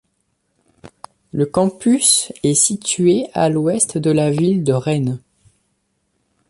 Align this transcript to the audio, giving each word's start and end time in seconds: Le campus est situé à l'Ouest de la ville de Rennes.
Le 1.31 1.45
campus 1.45 2.33
est 2.41 2.55
situé 2.55 3.27
à 3.35 3.49
l'Ouest 3.49 3.99
de 3.99 4.09
la 4.09 4.31
ville 4.31 4.63
de 4.63 4.73
Rennes. 4.73 5.19